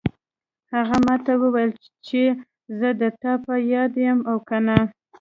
هغې 0.73 0.97
ما 1.05 1.15
ته 1.25 1.33
وویل 1.41 1.71
چې 2.07 2.21
زه 2.79 2.89
د 3.01 3.03
تا 3.21 3.33
په 3.45 3.53
یاد 3.73 3.93
یم 4.05 4.19
او 4.29 4.37
که 4.47 4.57
نه 4.65 4.77